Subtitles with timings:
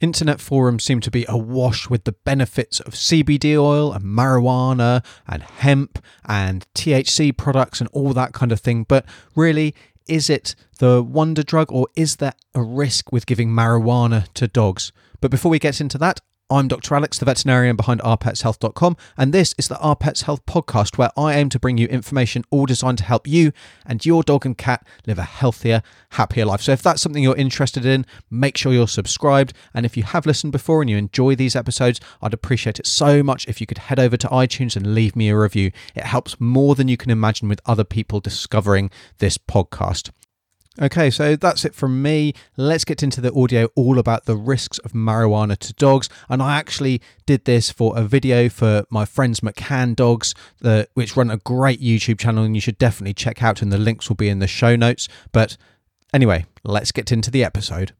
[0.00, 5.42] Internet forums seem to be awash with the benefits of CBD oil and marijuana and
[5.42, 8.84] hemp and THC products and all that kind of thing.
[8.84, 9.74] But really,
[10.06, 14.92] is it the wonder drug or is there a risk with giving marijuana to dogs?
[15.22, 16.94] But before we get into that, I'm Dr.
[16.94, 21.34] Alex, the veterinarian behind ourpetshealth.com, and this is the Our Pets Health podcast where I
[21.34, 23.50] aim to bring you information all designed to help you
[23.84, 26.62] and your dog and cat live a healthier, happier life.
[26.62, 29.54] So if that's something you're interested in, make sure you're subscribed.
[29.74, 33.24] And if you have listened before and you enjoy these episodes, I'd appreciate it so
[33.24, 35.72] much if you could head over to iTunes and leave me a review.
[35.96, 40.10] It helps more than you can imagine with other people discovering this podcast.
[40.80, 42.34] Okay, so that's it from me.
[42.58, 46.10] Let's get into the audio all about the risks of marijuana to dogs.
[46.28, 51.16] And I actually did this for a video for my friends McCann Dogs, uh, which
[51.16, 54.16] run a great YouTube channel, and you should definitely check out, and the links will
[54.16, 55.08] be in the show notes.
[55.32, 55.56] But
[56.12, 57.92] anyway, let's get into the episode.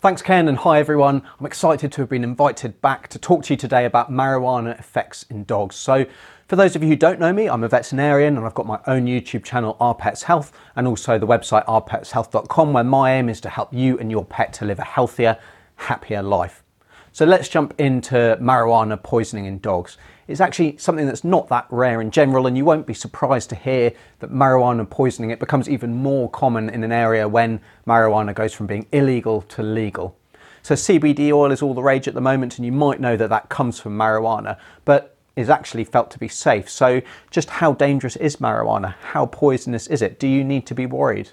[0.00, 1.22] Thanks, Ken, and hi everyone.
[1.40, 5.24] I'm excited to have been invited back to talk to you today about marijuana effects
[5.24, 5.74] in dogs.
[5.74, 6.06] So,
[6.48, 8.80] for those of you who don't know me, I'm a veterinarian and I've got my
[8.86, 13.38] own YouTube channel, Our Pets Health, and also the website ourpetshealth.com, where my aim is
[13.42, 15.38] to help you and your pet to live a healthier,
[15.76, 16.64] happier life.
[17.12, 19.98] So let's jump into marijuana poisoning in dogs.
[20.26, 23.54] It's actually something that's not that rare in general, and you won't be surprised to
[23.54, 28.54] hear that marijuana poisoning it becomes even more common in an area when marijuana goes
[28.54, 30.16] from being illegal to legal.
[30.62, 33.28] So CBD oil is all the rage at the moment, and you might know that
[33.28, 36.68] that comes from marijuana, but is actually felt to be safe.
[36.68, 37.00] So,
[37.30, 38.94] just how dangerous is marijuana?
[39.12, 40.18] How poisonous is it?
[40.18, 41.30] Do you need to be worried?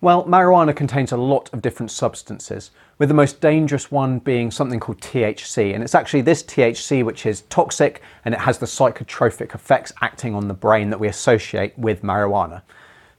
[0.00, 4.78] Well, marijuana contains a lot of different substances, with the most dangerous one being something
[4.78, 5.74] called THC.
[5.74, 10.34] And it's actually this THC which is toxic and it has the psychotropic effects acting
[10.34, 12.62] on the brain that we associate with marijuana.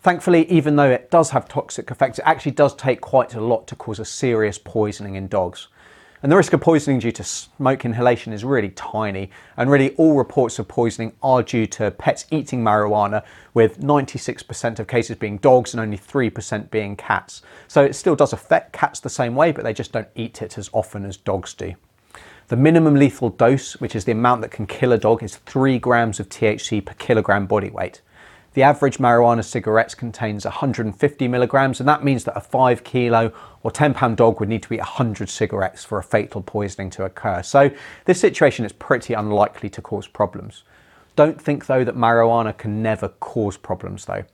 [0.02, 3.68] Thankfully, even though it does have toxic effects, it actually does take quite a lot
[3.68, 5.68] to cause a serious poisoning in dogs.
[6.22, 10.18] And the risk of poisoning due to smoke inhalation is really tiny, and really all
[10.18, 15.74] reports of poisoning are due to pets eating marijuana, with 96% of cases being dogs
[15.74, 17.42] and only 3% being cats.
[17.70, 20.58] So it still does affect cats the same way, but they just don't eat it
[20.58, 21.76] as often as dogs do.
[22.50, 25.80] The minimum lethal dose, which is the amount that can kill a dog, is 3
[25.80, 28.02] grams of THC per kilogram body weight.
[28.60, 33.32] The average marijuana cigarettes contains 150 milligrams, and that means that a 5 kilo
[33.64, 37.06] or 10 pound dog would need to eat 100 cigarettes for a fatal poisoning to
[37.06, 37.42] occur.
[37.42, 37.72] So,
[38.04, 40.66] this situation is pretty unlikely to cause problems.
[41.16, 44.26] Don't think though that marijuana can never cause problems though.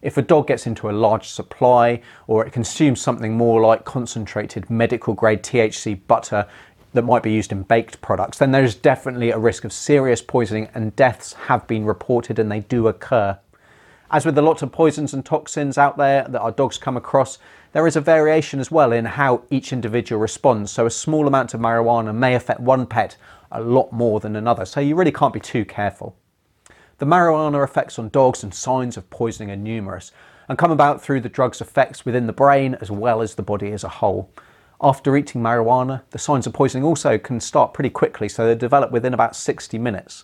[0.00, 4.70] If a dog gets into a large supply or it consumes something more like concentrated
[4.70, 6.46] medical grade THC butter
[6.94, 10.70] that might be used in baked products, then there's definitely a risk of serious poisoning
[10.74, 13.38] and deaths have been reported and they do occur.
[14.14, 17.36] As with a lot of poisons and toxins out there that our dogs come across,
[17.72, 20.70] there is a variation as well in how each individual responds.
[20.70, 23.16] So a small amount of marijuana may affect one pet
[23.50, 24.66] a lot more than another.
[24.66, 26.14] So you really can't be too careful.
[26.98, 30.12] The marijuana effects on dogs and signs of poisoning are numerous
[30.48, 33.72] and come about through the drug's effects within the brain as well as the body
[33.72, 34.30] as a whole.
[34.80, 38.92] After eating marijuana, the signs of poisoning also can start pretty quickly, so they develop
[38.92, 40.22] within about 60 minutes.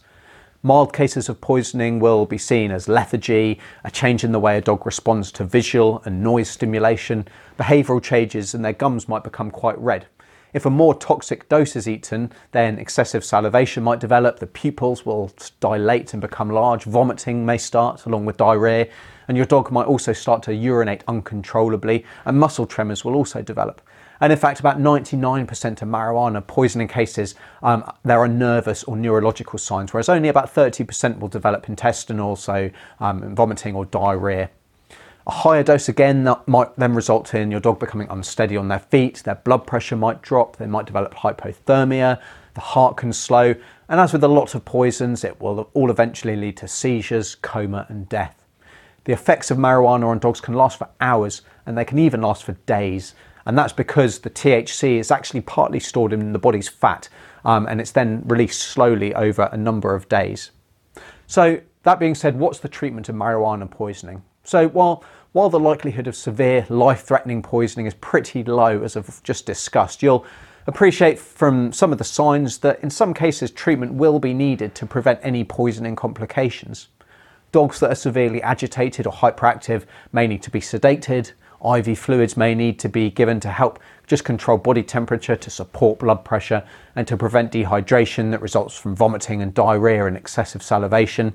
[0.63, 4.61] Mild cases of poisoning will be seen as lethargy, a change in the way a
[4.61, 7.27] dog responds to visual and noise stimulation,
[7.59, 10.05] behavioural changes, and their gums might become quite red.
[10.53, 15.33] If a more toxic dose is eaten, then excessive salivation might develop, the pupils will
[15.61, 18.89] dilate and become large, vomiting may start along with diarrhea,
[19.29, 23.81] and your dog might also start to urinate uncontrollably, and muscle tremors will also develop.
[24.21, 29.59] And in fact, about 99% of marijuana poisoning cases, um, there are nervous or neurological
[29.59, 32.71] signs, whereas only about 30% will develop intestinal, so
[33.01, 34.51] um, vomiting or diarrhea.
[35.27, 38.79] A higher dose again that might then result in your dog becoming unsteady on their
[38.79, 42.21] feet, their blood pressure might drop, they might develop hypothermia,
[42.55, 43.55] the heart can slow,
[43.89, 47.87] and as with a lot of poisons, it will all eventually lead to seizures, coma,
[47.89, 48.45] and death.
[49.05, 52.45] The effects of marijuana on dogs can last for hours and they can even last
[52.45, 53.15] for days.
[53.47, 57.09] And that's because the THC is actually partly stored in the body's fat
[57.45, 60.51] um, and it's then released slowly over a number of days.
[61.27, 64.23] So, that being said, what's the treatment of marijuana poisoning?
[64.45, 69.23] So, while while the likelihood of severe life threatening poisoning is pretty low, as I've
[69.23, 70.27] just discussed, you'll
[70.67, 74.87] appreciate from some of the signs that in some cases treatment will be needed to
[74.87, 76.89] prevent any poisoning complications.
[77.53, 81.33] Dogs that are severely agitated or hyperactive may need to be sedated,
[81.65, 85.99] IV fluids may need to be given to help just control body temperature to support
[85.99, 86.65] blood pressure
[86.97, 91.35] and to prevent dehydration that results from vomiting and diarrhea and excessive salivation.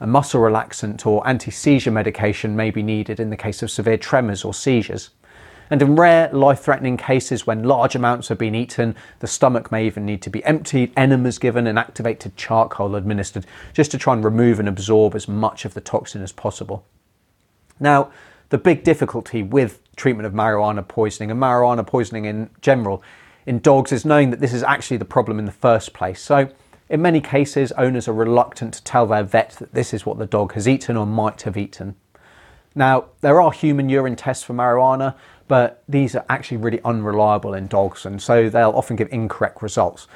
[0.00, 3.98] A muscle relaxant or anti seizure medication may be needed in the case of severe
[3.98, 5.10] tremors or seizures.
[5.70, 9.86] And in rare, life threatening cases when large amounts have been eaten, the stomach may
[9.86, 14.24] even need to be emptied, enemas given, and activated charcoal administered just to try and
[14.24, 16.84] remove and absorb as much of the toxin as possible.
[17.78, 18.10] Now,
[18.50, 23.02] the big difficulty with treatment of marijuana poisoning and marijuana poisoning in general
[23.46, 26.20] in dogs is knowing that this is actually the problem in the first place.
[26.20, 26.50] So,
[26.88, 30.26] in many cases, owners are reluctant to tell their vet that this is what the
[30.26, 31.94] dog has eaten or might have eaten.
[32.74, 35.14] Now, there are human urine tests for marijuana,
[35.46, 40.08] but these are actually really unreliable in dogs, and so they'll often give incorrect results.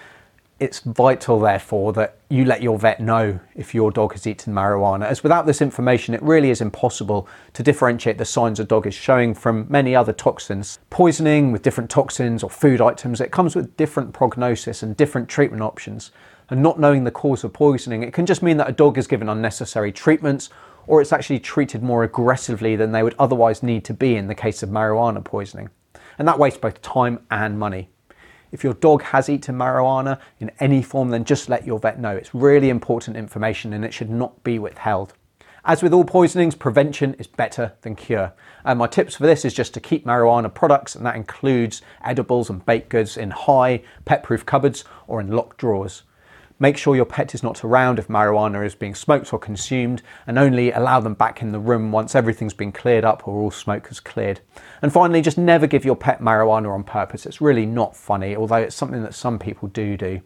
[0.60, 5.04] It's vital, therefore, that you let your vet know if your dog has eaten marijuana,
[5.04, 8.94] as without this information, it really is impossible to differentiate the signs a dog is
[8.94, 10.78] showing from many other toxins.
[10.90, 15.62] Poisoning with different toxins or food items, it comes with different prognosis and different treatment
[15.62, 16.12] options.
[16.48, 19.08] And not knowing the cause of poisoning, it can just mean that a dog is
[19.08, 20.50] given unnecessary treatments
[20.86, 24.34] or it's actually treated more aggressively than they would otherwise need to be in the
[24.34, 25.70] case of marijuana poisoning.
[26.18, 27.88] And that wastes both time and money.
[28.54, 32.14] If your dog has eaten marijuana in any form, then just let your vet know.
[32.14, 35.12] It's really important information and it should not be withheld.
[35.64, 38.32] As with all poisonings, prevention is better than cure.
[38.64, 42.48] And my tips for this is just to keep marijuana products, and that includes edibles
[42.48, 46.04] and baked goods in high, pet proof cupboards or in locked drawers.
[46.60, 50.38] Make sure your pet is not around if marijuana is being smoked or consumed, and
[50.38, 53.88] only allow them back in the room once everything's been cleared up or all smoke
[53.88, 54.40] has cleared.
[54.80, 57.26] And finally, just never give your pet marijuana on purpose.
[57.26, 60.20] It's really not funny, although it's something that some people do do.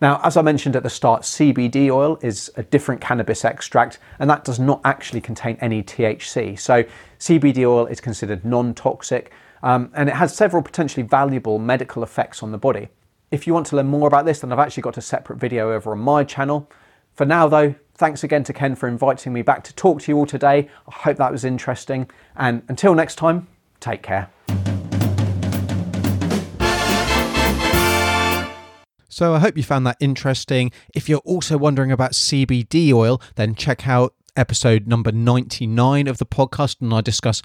[0.00, 4.30] Now, as I mentioned at the start, CBD oil is a different cannabis extract, and
[4.30, 6.58] that does not actually contain any THC.
[6.58, 6.84] So,
[7.18, 9.32] CBD oil is considered non toxic,
[9.64, 12.90] um, and it has several potentially valuable medical effects on the body.
[13.30, 15.72] If you want to learn more about this, then I've actually got a separate video
[15.72, 16.70] over on my channel.
[17.14, 20.18] For now, though, thanks again to Ken for inviting me back to talk to you
[20.18, 20.68] all today.
[20.86, 22.10] I hope that was interesting.
[22.36, 23.48] And until next time,
[23.80, 24.30] take care.
[29.08, 30.72] So I hope you found that interesting.
[30.92, 36.26] If you're also wondering about CBD oil, then check out episode number 99 of the
[36.26, 37.40] podcast, and I discuss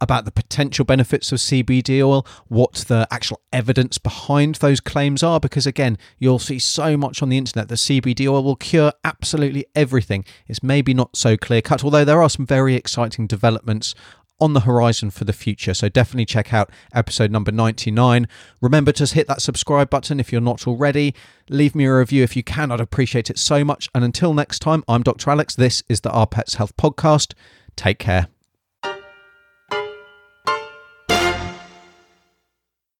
[0.00, 5.40] about the potential benefits of CBD oil, what the actual evidence behind those claims are,
[5.40, 9.66] because again, you'll see so much on the internet that CBD oil will cure absolutely
[9.74, 10.24] everything.
[10.46, 13.94] It's maybe not so clear cut, although there are some very exciting developments
[14.40, 15.74] on the horizon for the future.
[15.74, 18.28] So definitely check out episode number 99.
[18.60, 21.14] Remember to hit that subscribe button if you're not already.
[21.48, 22.70] Leave me a review if you can.
[22.70, 23.88] I'd appreciate it so much.
[23.94, 25.30] And until next time, I'm Dr.
[25.30, 25.56] Alex.
[25.56, 27.34] This is the Our Pets Health Podcast.
[27.76, 28.28] Take care.